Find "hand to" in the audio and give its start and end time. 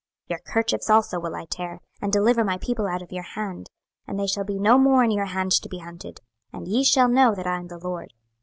5.27-5.69